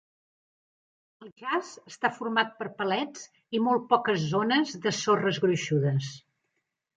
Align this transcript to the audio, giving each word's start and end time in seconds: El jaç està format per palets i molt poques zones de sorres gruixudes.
El 1.25 1.33
jaç 1.41 1.67
està 1.91 2.11
format 2.19 2.55
per 2.61 2.69
palets 2.79 3.27
i 3.59 3.61
molt 3.67 3.85
poques 3.93 4.25
zones 4.33 4.75
de 4.87 4.95
sorres 5.03 5.41
gruixudes. 5.45 6.11